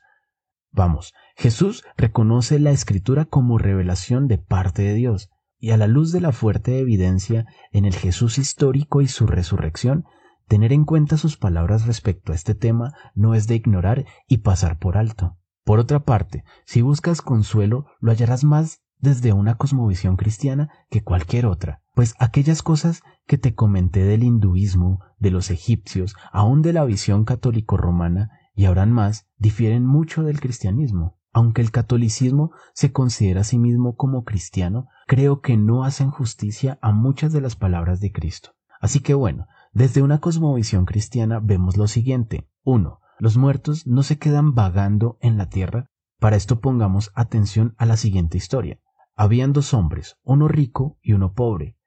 [0.72, 5.30] Vamos, Jesús reconoce la escritura como revelación de parte de Dios,
[5.60, 10.06] y a la luz de la fuerte evidencia en el Jesús histórico y su resurrección,
[10.48, 14.80] tener en cuenta sus palabras respecto a este tema no es de ignorar y pasar
[14.80, 15.38] por alto.
[15.64, 21.46] Por otra parte, si buscas consuelo, lo hallarás más desde una cosmovisión cristiana que cualquier
[21.46, 26.86] otra, pues aquellas cosas que te comenté del hinduismo, de los egipcios, aún de la
[26.86, 28.30] visión católico-romana,
[28.62, 31.18] y habrán más, difieren mucho del cristianismo.
[31.34, 36.78] Aunque el catolicismo se considera a sí mismo como cristiano, creo que no hacen justicia
[36.80, 38.52] a muchas de las palabras de Cristo.
[38.80, 42.48] Así que bueno, desde una cosmovisión cristiana vemos lo siguiente.
[42.62, 43.00] 1.
[43.18, 45.90] Los muertos no se quedan vagando en la tierra.
[46.20, 48.80] Para esto pongamos atención a la siguiente historia.
[49.16, 51.78] Habían dos hombres, uno rico y uno pobre.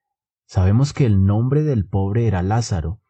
[0.46, 3.00] Sabemos que el nombre del pobre era Lázaro.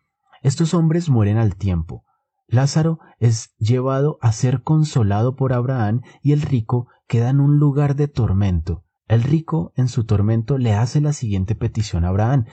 [0.42, 2.04] Estos hombres mueren al tiempo,
[2.46, 7.96] Lázaro es llevado a ser consolado por Abraham y el rico queda en un lugar
[7.96, 8.84] de tormento.
[9.06, 12.46] El rico en su tormento le hace la siguiente petición a Abraham.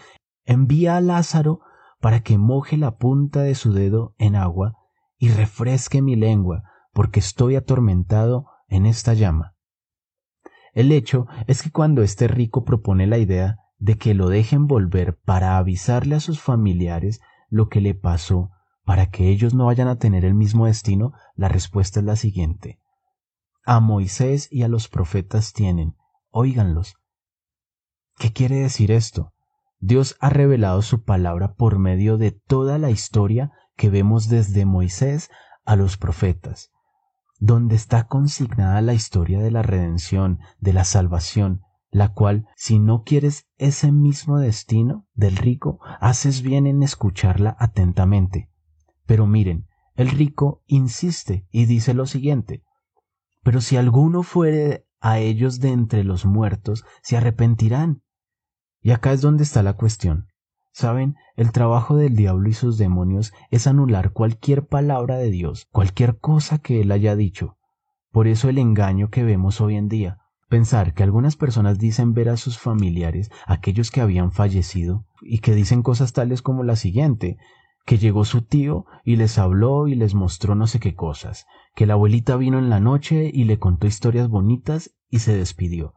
[0.46, 1.62] Envía a Lázaro
[2.00, 4.74] para que moje la punta de su dedo en agua
[5.18, 9.56] y refresque mi lengua, porque estoy atormentado en esta llama.
[10.74, 15.18] El hecho es que cuando este rico propone la idea de que lo dejen volver
[15.18, 18.52] para avisarle a sus familiares lo que le pasó,
[18.84, 22.80] para que ellos no vayan a tener el mismo destino, la respuesta es la siguiente.
[23.64, 25.96] A Moisés y a los profetas tienen,
[26.30, 26.96] óiganlos.
[28.18, 29.34] ¿Qué quiere decir esto?
[29.80, 35.32] Dios ha revelado su palabra por medio de toda la historia que vemos desde Moisés
[35.66, 36.70] a los profetas,
[37.40, 43.04] donde está consignada la historia de la redención, de la salvación, la cual, si no
[43.04, 48.51] quieres ese mismo destino del rico, haces bien en escucharla atentamente.
[49.12, 52.64] Pero miren, el rico insiste y dice lo siguiente,
[53.44, 58.04] pero si alguno fuere a ellos de entre los muertos, se arrepentirán.
[58.82, 60.28] Y acá es donde está la cuestión.
[60.72, 66.18] Saben, el trabajo del diablo y sus demonios es anular cualquier palabra de Dios, cualquier
[66.18, 67.58] cosa que él haya dicho.
[68.12, 72.30] Por eso el engaño que vemos hoy en día, pensar que algunas personas dicen ver
[72.30, 77.38] a sus familiares, aquellos que habían fallecido, y que dicen cosas tales como la siguiente,
[77.92, 81.86] que llegó su tío y les habló y les mostró no sé qué cosas, que
[81.86, 85.94] la abuelita vino en la noche y le contó historias bonitas y se despidió.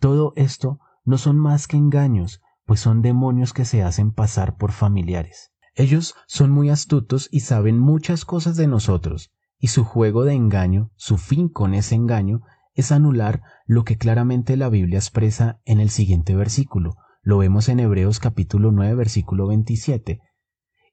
[0.00, 4.72] Todo esto no son más que engaños, pues son demonios que se hacen pasar por
[4.72, 5.52] familiares.
[5.74, 10.90] Ellos son muy astutos y saben muchas cosas de nosotros, y su juego de engaño,
[10.96, 12.40] su fin con ese engaño,
[12.72, 16.94] es anular lo que claramente la Biblia expresa en el siguiente versículo.
[17.20, 20.22] Lo vemos en Hebreos capítulo 9 versículo 27,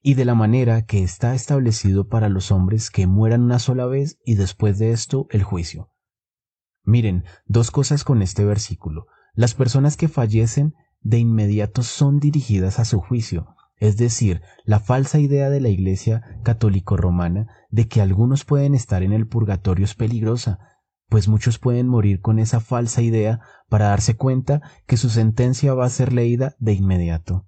[0.02, 4.18] y de la manera que está establecido para los hombres que mueran una sola vez
[4.26, 5.92] y después de esto el juicio.
[6.84, 9.06] Miren, dos cosas con este versículo.
[9.34, 15.20] Las personas que fallecen de inmediato son dirigidas a su juicio, es decir, la falsa
[15.20, 19.96] idea de la Iglesia católico romana de que algunos pueden estar en el purgatorio es
[19.96, 20.60] peligrosa,
[21.10, 25.86] pues muchos pueden morir con esa falsa idea para darse cuenta que su sentencia va
[25.86, 27.48] a ser leída de inmediato.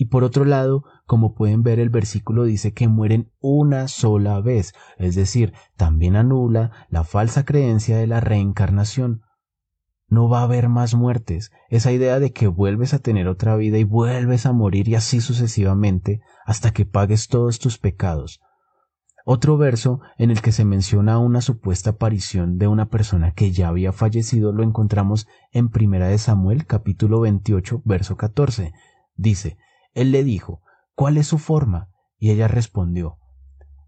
[0.00, 4.72] Y por otro lado, como pueden ver, el versículo dice que mueren una sola vez,
[4.96, 9.20] es decir, también anula la falsa creencia de la reencarnación.
[10.08, 11.52] No va a haber más muertes.
[11.68, 15.20] Esa idea de que vuelves a tener otra vida y vuelves a morir y así
[15.20, 18.40] sucesivamente hasta que pagues todos tus pecados.
[19.26, 23.68] Otro verso en el que se menciona una supuesta aparición de una persona que ya
[23.68, 28.72] había fallecido lo encontramos en Primera de Samuel capítulo 28 verso 14.
[29.14, 29.58] Dice,
[29.94, 30.62] él le dijo,
[30.94, 31.88] ¿Cuál es su forma?
[32.18, 33.18] Y ella respondió,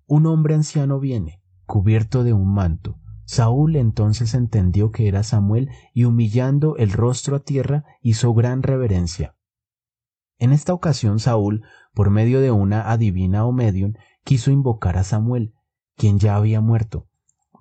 [0.07, 2.99] Un hombre anciano viene, cubierto de un manto.
[3.25, 9.37] Saúl entonces entendió que era Samuel y humillando el rostro a tierra hizo gran reverencia.
[10.39, 11.63] En esta ocasión Saúl,
[11.95, 13.95] por medio de una adivina o medium,
[14.25, 15.55] quiso invocar a Samuel,
[15.97, 17.09] quien ya había muerto.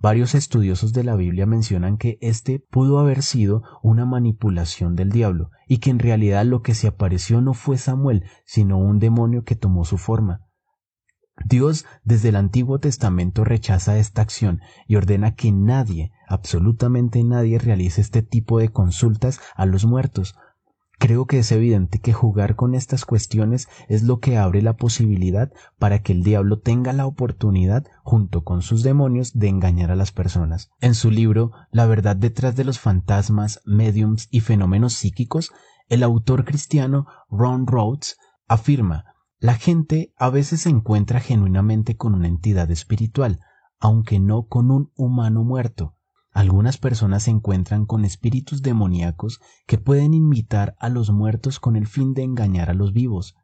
[0.02, 5.52] Varios estudiosos de la Biblia mencionan que este pudo haber sido una manipulación del diablo
[5.72, 9.56] y que en realidad lo que se apareció no fue Samuel, sino un demonio que
[9.56, 10.46] tomó su forma.
[11.46, 18.02] Dios desde el Antiguo Testamento rechaza esta acción y ordena que nadie, absolutamente nadie, realice
[18.02, 20.36] este tipo de consultas a los muertos,
[21.02, 25.52] Creo que es evidente que jugar con estas cuestiones es lo que abre la posibilidad
[25.80, 30.12] para que el diablo tenga la oportunidad, junto con sus demonios, de engañar a las
[30.12, 30.70] personas.
[30.80, 35.52] En su libro La verdad detrás de los fantasmas, mediums y fenómenos psíquicos,
[35.90, 39.06] el autor cristiano Ron Rhodes afirma
[39.40, 43.40] la gente a veces se encuentra genuinamente con una entidad espiritual,
[43.80, 45.96] aunque no con un humano muerto.
[46.32, 51.88] Algunas personas se encuentran con espíritus demoníacos que pueden invitar a los muertos con el
[51.88, 53.36] fin de engañar a los vivos.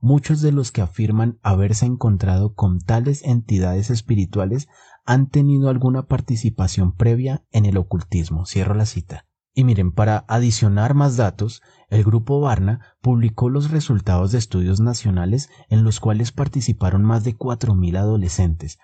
[0.00, 4.68] Muchos de los que afirman haberse encontrado con tales entidades espirituales
[5.04, 8.46] han tenido alguna participación previa en el ocultismo.
[8.46, 9.26] Cierro la cita.
[9.52, 15.50] Y miren, para adicionar más datos, el grupo Barna publicó los resultados de estudios nacionales
[15.68, 18.78] en los cuales participaron más de 4.000 adolescentes,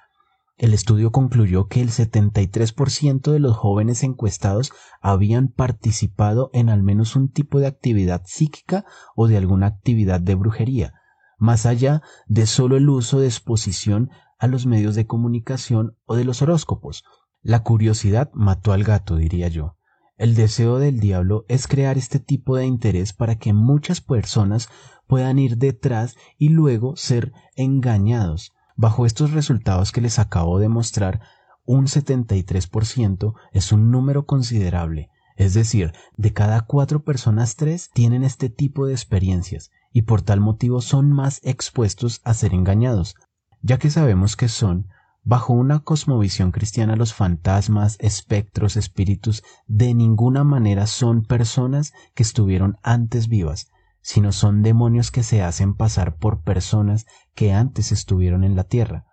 [0.59, 7.15] el estudio concluyó que el 73% de los jóvenes encuestados habían participado en al menos
[7.15, 10.95] un tipo de actividad psíquica o de alguna actividad de brujería,
[11.39, 16.25] más allá de solo el uso de exposición a los medios de comunicación o de
[16.25, 17.05] los horóscopos.
[17.43, 19.77] La curiosidad mató al gato, diría yo.
[20.17, 24.71] El deseo del diablo es crear este tipo de interés para que muchas personas
[25.07, 31.23] puedan ir detrás y luego ser engañados Bajo estos resultados que les acabo de mostrar,
[31.65, 38.51] un 73% es un número considerable, es decir, de cada cuatro personas tres tienen este
[38.51, 43.17] tipo de experiencias y por tal motivo son más expuestos a ser engañados,
[43.63, 44.89] ya que sabemos que son,
[45.25, 52.77] bajo una cosmovisión cristiana, los fantasmas, espectros, espíritus, de ninguna manera son personas que estuvieron
[52.83, 53.69] antes vivas,
[54.07, 59.05] sino son demonios que se hacen pasar por personas que antes estuvieron en la tierra.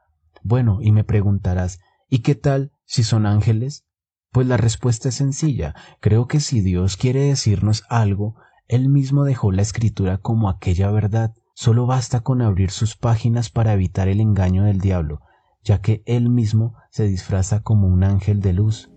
[0.44, 1.80] Bueno, y me preguntarás,
[2.10, 3.88] ¿y qué tal si son ángeles?
[4.32, 5.74] Pues la respuesta es sencilla.
[6.00, 8.36] Creo que si Dios quiere decirnos algo,
[8.68, 11.34] Él mismo dejó la escritura como aquella verdad.
[11.56, 15.22] Solo basta con abrir sus páginas para evitar el engaño del diablo,
[15.64, 18.92] ya que Él mismo se disfraza como un ángel de luz.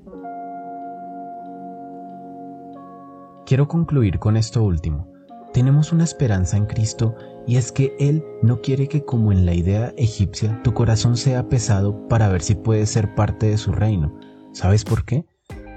[3.47, 5.16] Quiero concluir con esto último.
[5.57, 7.15] Tenemos una esperanza en Cristo
[7.47, 11.49] y es que Él no quiere que como en la idea egipcia tu corazón sea
[11.49, 14.15] pesado para ver si puedes ser parte de su reino.
[14.53, 15.25] ¿Sabes por qué?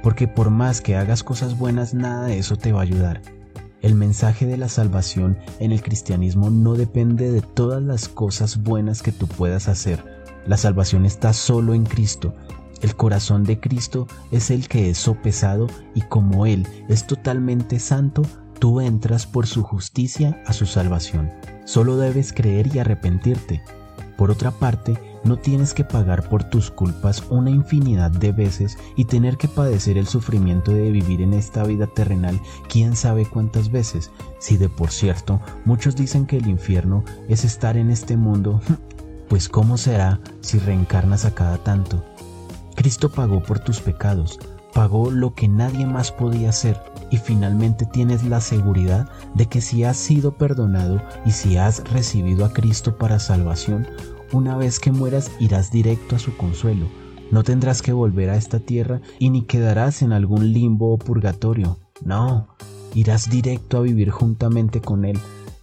[0.03, 3.21] Porque por más que hagas cosas buenas, nada de eso te va a ayudar.
[3.81, 9.01] El mensaje de la salvación en el cristianismo no depende de todas las cosas buenas
[9.01, 10.03] que tú puedas hacer.
[10.45, 12.35] La salvación está solo en Cristo.
[12.81, 18.23] El corazón de Cristo es el que es sopesado y como Él es totalmente santo,
[18.59, 21.31] tú entras por su justicia a su salvación.
[21.65, 23.63] Solo debes creer y arrepentirte.
[24.17, 29.05] Por otra parte, no tienes que pagar por tus culpas una infinidad de veces y
[29.05, 34.11] tener que padecer el sufrimiento de vivir en esta vida terrenal quién sabe cuántas veces,
[34.39, 38.61] si de por cierto muchos dicen que el infierno es estar en este mundo,
[39.29, 42.03] pues cómo será si reencarnas a cada tanto.
[42.75, 44.39] Cristo pagó por tus pecados,
[44.73, 46.81] pagó lo que nadie más podía hacer
[47.11, 52.45] y finalmente tienes la seguridad de que si has sido perdonado y si has recibido
[52.45, 53.87] a Cristo para salvación,
[54.31, 56.87] una vez que mueras irás directo a su consuelo.
[57.31, 61.77] No tendrás que volver a esta tierra y ni quedarás en algún limbo o purgatorio.
[62.03, 62.47] No,
[62.93, 65.19] irás directo a vivir juntamente con Él,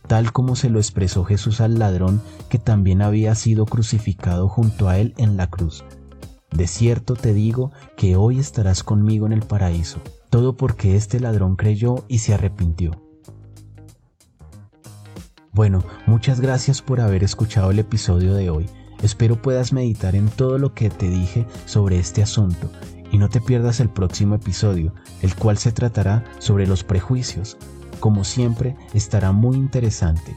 [0.06, 4.98] tal como se lo expresó Jesús al ladrón que también había sido crucificado junto a
[4.98, 5.84] Él en la cruz.
[6.52, 11.56] De cierto te digo que hoy estarás conmigo en el paraíso todo porque este ladrón
[11.56, 13.02] creyó y se arrepintió.
[15.52, 18.66] Bueno, muchas gracias por haber escuchado el episodio de hoy.
[19.02, 22.70] Espero puedas meditar en todo lo que te dije sobre este asunto
[23.10, 27.56] y no te pierdas el próximo episodio, el cual se tratará sobre los prejuicios.
[28.00, 30.36] Como siempre, estará muy interesante.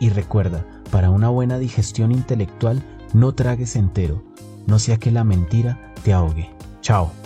[0.00, 2.82] Y recuerda, para una buena digestión intelectual,
[3.12, 4.22] no tragues entero,
[4.66, 6.50] no sea que la mentira te ahogue.
[6.80, 7.25] Chao.